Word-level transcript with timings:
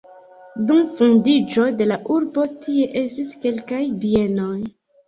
Dum 0.69 0.79
fondiĝo 1.01 1.67
de 1.83 1.89
la 1.93 1.99
urbo 2.17 2.49
tie 2.65 2.89
estis 3.07 3.39
kelkaj 3.47 3.85
bienoj. 4.05 4.55